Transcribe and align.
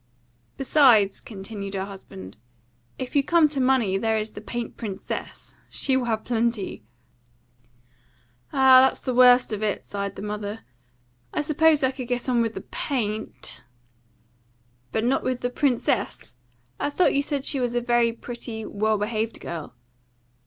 "Besides," 0.57 1.19
continued 1.21 1.75
her 1.75 1.85
husband, 1.85 2.35
"if 2.97 3.15
you 3.15 3.21
come 3.23 3.47
to 3.49 3.61
money, 3.61 3.99
there 3.99 4.17
is 4.17 4.31
the 4.31 4.41
paint 4.41 4.75
princess. 4.75 5.55
She 5.69 5.95
will 5.95 6.05
have 6.05 6.23
plenty." 6.23 6.83
"Ah, 8.51 8.81
that's 8.81 8.99
the 8.99 9.13
worst 9.13 9.53
of 9.53 9.61
it," 9.61 9.85
sighed 9.85 10.15
the 10.15 10.23
mother. 10.23 10.61
"I 11.31 11.41
suppose 11.41 11.83
I 11.83 11.91
could 11.91 12.07
get 12.07 12.27
on 12.27 12.41
with 12.41 12.55
the 12.55 12.61
paint" 12.61 13.63
"But 14.91 15.03
not 15.03 15.21
with 15.23 15.41
the 15.41 15.51
princess? 15.51 16.33
I 16.79 16.89
thought 16.89 17.13
you 17.13 17.21
said 17.21 17.45
she 17.45 17.59
was 17.59 17.75
a 17.75 17.79
very 17.79 18.11
pretty, 18.11 18.65
well 18.65 18.97
behaved 18.97 19.39
girl?" 19.39 19.75